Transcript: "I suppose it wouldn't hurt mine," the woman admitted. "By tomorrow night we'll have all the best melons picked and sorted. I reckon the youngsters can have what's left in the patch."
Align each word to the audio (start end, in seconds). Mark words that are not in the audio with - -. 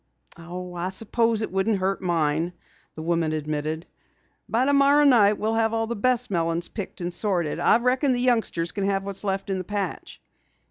"I 0.35 0.89
suppose 0.89 1.43
it 1.43 1.51
wouldn't 1.51 1.77
hurt 1.77 2.01
mine," 2.01 2.53
the 2.95 3.03
woman 3.03 3.33
admitted. 3.33 3.85
"By 4.49 4.65
tomorrow 4.65 5.05
night 5.05 5.37
we'll 5.37 5.53
have 5.53 5.75
all 5.75 5.85
the 5.85 5.95
best 5.95 6.31
melons 6.31 6.69
picked 6.69 7.01
and 7.01 7.13
sorted. 7.13 7.59
I 7.59 7.77
reckon 7.77 8.11
the 8.11 8.19
youngsters 8.19 8.71
can 8.71 8.87
have 8.87 9.03
what's 9.03 9.23
left 9.23 9.51
in 9.51 9.59
the 9.59 9.63
patch." 9.63 10.19